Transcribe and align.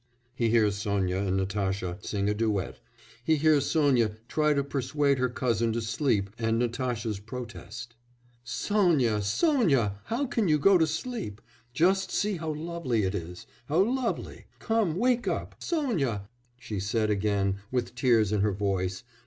He 0.33 0.49
hears 0.49 0.77
Sonya 0.77 1.17
and 1.17 1.37
Natasha 1.37 1.99
sing 2.01 2.27
a 2.27 2.33
duet, 2.33 2.79
he 3.23 3.35
hears 3.35 3.67
Sonya 3.69 4.17
try 4.27 4.51
to 4.55 4.63
persuade 4.63 5.19
her 5.19 5.29
cousin 5.29 5.71
to 5.73 5.81
sleep 5.81 6.31
and 6.39 6.57
Natasha's 6.57 7.19
protest: 7.19 7.93
"Sonya! 8.43 9.21
Sonya! 9.21 9.99
How 10.05 10.25
can 10.25 10.47
you 10.47 10.57
go 10.57 10.79
to 10.79 10.87
sleep? 10.87 11.39
Just 11.71 12.09
see 12.09 12.37
how 12.37 12.51
lovely 12.51 13.03
it 13.03 13.13
is! 13.13 13.45
How 13.67 13.81
lovely! 13.83 14.45
Come 14.57 14.95
wake 14.95 15.27
up, 15.27 15.61
Sonya," 15.61 16.27
she 16.59 16.79
said 16.79 17.11
again 17.11 17.57
with, 17.71 17.93
tears 17.93 18.31
in 18.31 18.41
her 18.41 18.53
voice. 18.53 19.03